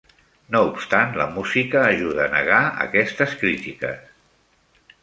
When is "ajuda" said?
1.91-2.25